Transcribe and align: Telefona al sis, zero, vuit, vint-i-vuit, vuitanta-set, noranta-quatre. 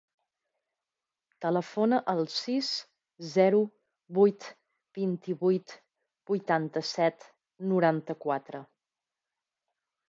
Telefona 1.45 1.99
al 2.13 2.21
sis, 2.37 2.69
zero, 3.35 3.59
vuit, 4.19 4.49
vint-i-vuit, 5.01 5.77
vuitanta-set, 6.33 7.31
noranta-quatre. 7.73 8.67